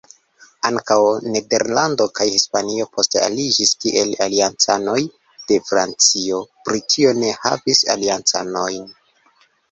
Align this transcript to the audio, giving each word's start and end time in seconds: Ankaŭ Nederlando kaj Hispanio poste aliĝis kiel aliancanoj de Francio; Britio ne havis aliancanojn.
Ankaŭ 0.67 0.95
Nederlando 1.33 2.05
kaj 2.19 2.25
Hispanio 2.35 2.87
poste 2.95 3.19
aliĝis 3.25 3.73
kiel 3.83 4.13
aliancanoj 4.25 4.95
de 5.51 5.59
Francio; 5.67 6.39
Britio 6.69 7.13
ne 7.25 7.35
havis 7.43 7.83
aliancanojn. 7.97 8.89